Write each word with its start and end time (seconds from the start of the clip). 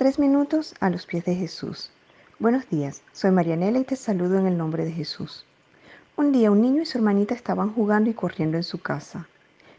Tres 0.00 0.18
minutos 0.18 0.74
a 0.80 0.88
los 0.88 1.04
pies 1.04 1.26
de 1.26 1.34
Jesús. 1.34 1.90
Buenos 2.38 2.70
días, 2.70 3.02
soy 3.12 3.32
Marianela 3.32 3.80
y 3.80 3.84
te 3.84 3.96
saludo 3.96 4.38
en 4.38 4.46
el 4.46 4.56
nombre 4.56 4.86
de 4.86 4.92
Jesús. 4.92 5.44
Un 6.16 6.32
día 6.32 6.50
un 6.50 6.62
niño 6.62 6.80
y 6.80 6.86
su 6.86 6.96
hermanita 6.96 7.34
estaban 7.34 7.74
jugando 7.74 8.08
y 8.08 8.14
corriendo 8.14 8.56
en 8.56 8.62
su 8.62 8.80
casa. 8.80 9.28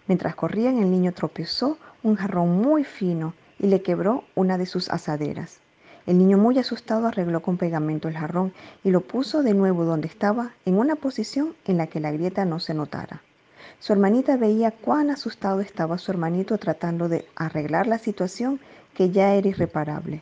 Mientras 0.05 0.35
corrían 0.35 0.77
el 0.77 0.91
niño 0.91 1.11
tropezó 1.11 1.79
un 2.03 2.17
jarrón 2.17 2.61
muy 2.61 2.83
fino 2.83 3.33
y 3.57 3.65
le 3.65 3.81
quebró 3.81 4.23
una 4.35 4.59
de 4.59 4.67
sus 4.67 4.91
asaderas. 4.91 5.57
El 6.05 6.19
niño 6.19 6.37
muy 6.37 6.59
asustado 6.59 7.07
arregló 7.07 7.41
con 7.41 7.57
pegamento 7.57 8.07
el 8.07 8.15
jarrón 8.15 8.53
y 8.83 8.91
lo 8.91 9.01
puso 9.01 9.41
de 9.41 9.55
nuevo 9.55 9.85
donde 9.85 10.07
estaba 10.07 10.51
en 10.65 10.77
una 10.77 10.97
posición 10.97 11.55
en 11.65 11.77
la 11.77 11.87
que 11.87 11.99
la 11.99 12.11
grieta 12.11 12.45
no 12.45 12.59
se 12.59 12.75
notara. 12.75 13.23
Su 13.81 13.93
hermanita 13.93 14.37
veía 14.37 14.69
cuán 14.69 15.09
asustado 15.09 15.59
estaba 15.59 15.97
su 15.97 16.11
hermanito 16.11 16.59
tratando 16.59 17.09
de 17.09 17.25
arreglar 17.35 17.87
la 17.87 17.97
situación 17.97 18.59
que 18.93 19.09
ya 19.09 19.33
era 19.33 19.47
irreparable. 19.47 20.21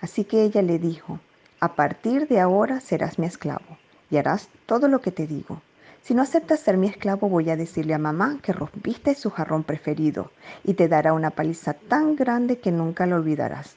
Así 0.00 0.24
que 0.24 0.42
ella 0.42 0.62
le 0.62 0.78
dijo, 0.78 1.20
a 1.60 1.74
partir 1.74 2.26
de 2.28 2.40
ahora 2.40 2.80
serás 2.80 3.18
mi 3.18 3.26
esclavo 3.26 3.76
y 4.10 4.16
harás 4.16 4.48
todo 4.64 4.88
lo 4.88 5.02
que 5.02 5.10
te 5.10 5.26
digo. 5.26 5.60
Si 6.02 6.14
no 6.14 6.22
aceptas 6.22 6.60
ser 6.60 6.78
mi 6.78 6.86
esclavo, 6.86 7.28
voy 7.28 7.50
a 7.50 7.56
decirle 7.56 7.92
a 7.92 7.98
mamá 7.98 8.38
que 8.42 8.54
rompiste 8.54 9.14
su 9.14 9.28
jarrón 9.28 9.64
preferido 9.64 10.30
y 10.64 10.72
te 10.72 10.88
dará 10.88 11.12
una 11.12 11.28
paliza 11.28 11.74
tan 11.74 12.16
grande 12.16 12.58
que 12.58 12.72
nunca 12.72 13.04
lo 13.04 13.16
olvidarás. 13.16 13.76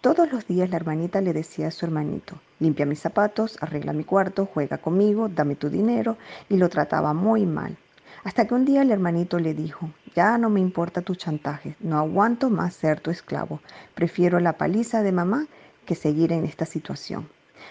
Todos 0.00 0.32
los 0.32 0.48
días 0.48 0.68
la 0.68 0.78
hermanita 0.78 1.20
le 1.20 1.32
decía 1.32 1.68
a 1.68 1.70
su 1.70 1.86
hermanito, 1.86 2.34
limpia 2.58 2.86
mis 2.86 2.98
zapatos, 2.98 3.56
arregla 3.60 3.92
mi 3.92 4.02
cuarto, 4.02 4.48
juega 4.52 4.78
conmigo, 4.78 5.28
dame 5.28 5.54
tu 5.54 5.70
dinero, 5.70 6.16
y 6.48 6.56
lo 6.56 6.68
trataba 6.68 7.14
muy 7.14 7.46
mal. 7.46 7.76
Hasta 8.24 8.46
que 8.46 8.54
un 8.54 8.64
día 8.64 8.82
el 8.82 8.90
hermanito 8.90 9.38
le 9.38 9.54
dijo, 9.54 9.90
ya 10.14 10.38
no 10.38 10.50
me 10.50 10.60
importa 10.60 11.02
tu 11.02 11.14
chantaje, 11.14 11.76
no 11.80 11.98
aguanto 11.98 12.50
más 12.50 12.74
ser 12.74 13.00
tu 13.00 13.10
esclavo, 13.10 13.60
prefiero 13.94 14.40
la 14.40 14.54
paliza 14.54 15.02
de 15.02 15.12
mamá 15.12 15.46
que 15.86 15.94
seguir 15.94 16.32
en 16.32 16.44
esta 16.44 16.66
situación. 16.66 17.28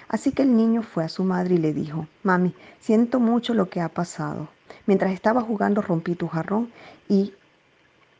Así 0.08 0.32
que 0.32 0.44
el 0.44 0.56
niño 0.56 0.84
fue 0.84 1.04
a 1.04 1.09
su 1.09 1.23
madre 1.23 1.56
y 1.56 1.58
le 1.58 1.73
dijo, 1.73 2.08
mami, 2.23 2.56
siento 2.80 3.20
mucho 3.20 3.54
lo 3.54 3.70
que 3.70 3.81
ha 3.81 3.89
pasado. 3.89 4.48
Mientras 4.86 5.12
estaba 5.12 5.42
jugando 5.42 5.81
rompí 5.81 6.16
tu 6.16 6.28
jarrón 6.28 6.72
y 7.09 7.34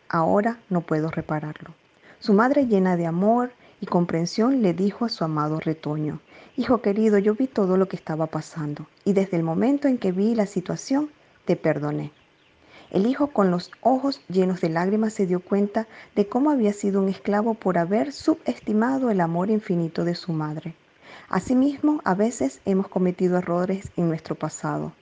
ahora 0.10 0.60
no 0.70 0.82
puedo 0.82 1.10
repararlo. 1.10 1.74
Su 2.20 2.34
madre 2.34 2.68
llena 2.68 2.98
de 2.98 3.06
amor 3.06 3.52
y 3.80 3.86
comprensión 3.86 4.62
le 4.62 4.74
dijo 4.74 5.06
a 5.06 5.10
su 5.10 5.24
amado 5.24 5.60
retoño, 5.60 6.20
Hijo 6.58 6.82
querido, 6.82 7.20
yo 7.20 7.36
vi 7.36 7.46
todo 7.48 7.78
lo 7.78 7.88
que 7.88 7.96
estaba 7.96 8.26
pasando 8.28 8.88
y 9.06 9.14
desde 9.14 9.38
el 9.38 9.44
momento 9.44 9.88
en 9.88 10.00
que 10.00 10.12
vi 10.12 10.34
la 10.34 10.48
situación, 10.48 11.12
te 11.46 11.56
perdoné. 11.56 12.12
El 12.90 13.06
hijo 13.06 13.28
con 13.28 13.52
los 13.52 13.70
ojos 13.82 14.22
llenos 14.30 14.62
de 14.62 14.70
lágrimas 14.70 15.14
se 15.14 15.28
dio 15.28 15.42
cuenta 15.42 15.88
de 16.16 16.28
cómo 16.28 16.52
había 16.52 16.72
sido 16.72 17.02
un 17.02 17.10
esclavo 17.10 17.54
por 17.54 17.78
haber 17.78 18.14
subestimado 18.14 19.10
el 19.12 19.20
amor 19.20 19.50
infinito 19.50 20.06
de 20.06 20.16
su 20.16 20.32
madre. 20.32 20.74
Asimismo, 21.28 22.00
a 22.06 22.16
veces 22.16 22.62
hemos 22.64 22.88
cometido 22.88 23.38
errores 23.38 23.92
en 23.98 24.08
nuestro 24.08 24.36
pasado. 24.36 24.94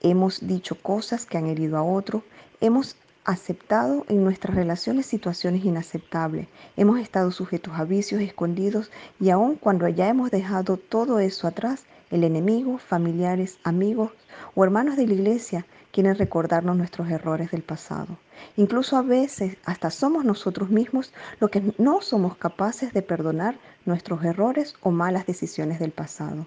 Hemos 0.00 0.46
dicho 0.46 0.74
cosas 0.74 1.26
que 1.26 1.38
han 1.38 1.46
herido 1.46 1.76
a 1.76 1.84
otro, 1.84 2.24
hemos 2.60 2.96
aceptado 3.24 4.04
en 4.08 4.24
nuestras 4.24 4.56
relaciones 4.56 5.06
situaciones 5.06 5.64
inaceptables, 5.64 6.48
hemos 6.76 6.98
estado 6.98 7.30
sujetos 7.30 7.74
a 7.76 7.84
vicios 7.84 8.22
escondidos 8.22 8.90
y 9.20 9.30
aun 9.30 9.54
cuando 9.54 9.86
ya 9.86 10.08
hemos 10.08 10.30
dejado 10.30 10.76
todo 10.78 11.20
eso 11.20 11.46
atrás, 11.46 11.84
el 12.10 12.24
enemigo, 12.24 12.78
familiares, 12.78 13.58
amigos 13.64 14.12
o 14.54 14.64
hermanos 14.64 14.96
de 14.96 15.06
la 15.06 15.14
iglesia 15.14 15.66
quieren 15.92 16.16
recordarnos 16.16 16.76
nuestros 16.76 17.10
errores 17.10 17.50
del 17.50 17.62
pasado. 17.62 18.18
Incluso 18.56 18.96
a 18.96 19.02
veces 19.02 19.56
hasta 19.64 19.90
somos 19.90 20.24
nosotros 20.24 20.70
mismos 20.70 21.12
los 21.40 21.50
que 21.50 21.62
no 21.76 22.00
somos 22.00 22.36
capaces 22.36 22.92
de 22.92 23.02
perdonar 23.02 23.56
nuestros 23.84 24.24
errores 24.24 24.74
o 24.82 24.90
malas 24.90 25.26
decisiones 25.26 25.78
del 25.78 25.92
pasado. 25.92 26.46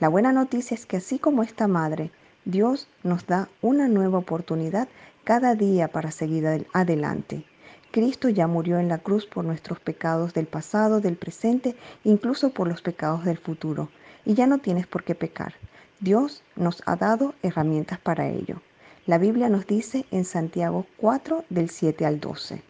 La 0.00 0.08
buena 0.08 0.32
noticia 0.32 0.74
es 0.74 0.86
que 0.86 0.96
así 0.96 1.18
como 1.18 1.42
esta 1.42 1.68
madre, 1.68 2.10
Dios 2.44 2.88
nos 3.02 3.26
da 3.26 3.48
una 3.62 3.88
nueva 3.88 4.18
oportunidad 4.18 4.88
cada 5.24 5.54
día 5.54 5.88
para 5.88 6.10
seguir 6.10 6.66
adelante. 6.72 7.44
Cristo 7.90 8.28
ya 8.28 8.46
murió 8.46 8.78
en 8.78 8.88
la 8.88 8.98
cruz 8.98 9.26
por 9.26 9.44
nuestros 9.44 9.80
pecados 9.80 10.34
del 10.34 10.46
pasado, 10.46 11.00
del 11.00 11.16
presente, 11.16 11.76
incluso 12.04 12.50
por 12.50 12.68
los 12.68 12.82
pecados 12.82 13.24
del 13.24 13.38
futuro 13.38 13.88
y 14.28 14.34
ya 14.34 14.46
no 14.46 14.58
tienes 14.58 14.86
por 14.86 15.02
qué 15.02 15.16
pecar. 15.16 15.54
Dios 15.98 16.44
nos 16.54 16.82
ha 16.86 16.94
dado 16.94 17.34
herramientas 17.42 17.98
para 17.98 18.28
ello. 18.28 18.60
La 19.06 19.18
Biblia 19.18 19.48
nos 19.48 19.66
dice 19.66 20.04
en 20.12 20.24
Santiago 20.24 20.86
4 20.98 21.46
del 21.48 21.70
7 21.70 22.06
al 22.06 22.20
12. 22.20 22.62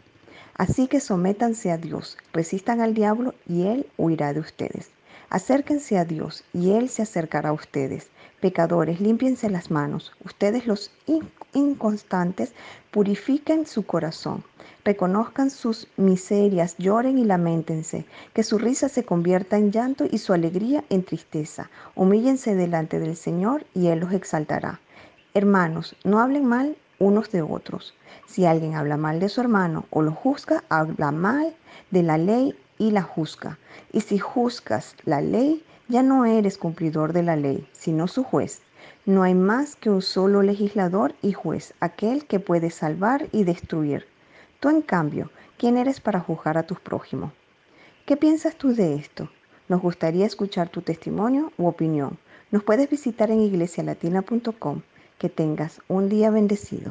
Así 0.55 0.87
que 0.87 1.01
sométanse 1.01 1.69
a 1.71 1.77
Dios, 1.77 2.17
resistan 2.33 2.79
al 2.79 2.93
diablo 2.93 3.35
y 3.45 3.67
él 3.67 3.85
huirá 3.97 4.33
de 4.33 4.39
ustedes. 4.39 4.89
Acérquense 5.29 5.99
a 5.99 6.05
Dios 6.05 6.43
y 6.53 6.71
Él 6.71 6.89
se 6.89 7.03
acercará 7.03 7.49
a 7.49 7.53
ustedes. 7.53 8.07
Pecadores, 8.41 8.99
límpiense 8.99 9.47
las 9.51 9.69
manos. 9.69 10.11
Ustedes 10.25 10.65
los 10.65 10.91
inconstantes, 11.53 12.53
purifiquen 12.91 13.65
su 13.65 13.85
corazón. 13.85 14.43
Reconozcan 14.85 15.49
sus 15.49 15.87
miserias, 15.97 16.75
lloren 16.77 17.19
y 17.19 17.25
lamentense. 17.25 18.05
Que 18.33 18.43
su 18.43 18.57
risa 18.57 18.89
se 18.89 19.03
convierta 19.03 19.57
en 19.57 19.71
llanto 19.71 20.05
y 20.09 20.17
su 20.17 20.33
alegría 20.33 20.83
en 20.89 21.03
tristeza. 21.03 21.69
Humíllense 21.95 22.55
delante 22.55 22.99
del 22.99 23.15
Señor 23.15 23.65
y 23.73 23.87
Él 23.87 23.99
los 23.99 24.13
exaltará. 24.13 24.79
Hermanos, 25.33 25.95
no 26.03 26.19
hablen 26.19 26.45
mal 26.45 26.75
unos 26.97 27.31
de 27.31 27.41
otros. 27.41 27.93
Si 28.27 28.45
alguien 28.45 28.75
habla 28.75 28.97
mal 28.97 29.19
de 29.19 29.29
su 29.29 29.41
hermano 29.41 29.85
o 29.89 30.01
lo 30.01 30.11
juzga, 30.11 30.63
habla 30.69 31.11
mal 31.11 31.55
de 31.91 32.03
la 32.03 32.17
ley 32.17 32.55
y 32.77 32.91
la 32.91 33.01
juzga. 33.01 33.57
Y 33.91 34.01
si 34.01 34.17
juzgas 34.17 34.95
la 35.05 35.21
ley, 35.21 35.63
ya 35.87 36.03
no 36.03 36.25
eres 36.25 36.57
cumplidor 36.57 37.13
de 37.13 37.23
la 37.23 37.35
ley, 37.35 37.67
sino 37.73 38.07
su 38.07 38.23
juez. 38.23 38.61
No 39.05 39.23
hay 39.23 39.33
más 39.33 39.75
que 39.75 39.89
un 39.89 40.01
solo 40.01 40.41
legislador 40.41 41.15
y 41.21 41.33
juez, 41.33 41.73
aquel 41.79 42.25
que 42.25 42.39
puede 42.39 42.69
salvar 42.69 43.27
y 43.31 43.43
destruir. 43.43 44.05
Tú, 44.59 44.69
en 44.69 44.81
cambio, 44.81 45.31
¿quién 45.57 45.77
eres 45.77 45.99
para 45.99 46.19
juzgar 46.19 46.57
a 46.57 46.63
tus 46.63 46.79
prójimos? 46.79 47.31
¿Qué 48.05 48.17
piensas 48.17 48.55
tú 48.55 48.73
de 48.73 48.95
esto? 48.95 49.29
Nos 49.67 49.81
gustaría 49.81 50.25
escuchar 50.25 50.69
tu 50.69 50.81
testimonio 50.81 51.51
u 51.57 51.67
opinión. 51.67 52.17
Nos 52.51 52.63
puedes 52.63 52.89
visitar 52.89 53.29
en 53.29 53.41
iglesialatina.com. 53.41 54.81
Que 55.17 55.29
tengas 55.29 55.81
un 55.89 56.07
día 56.07 56.31
bendecido. 56.31 56.87